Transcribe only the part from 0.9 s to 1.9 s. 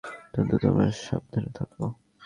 সাবধানে থাকো।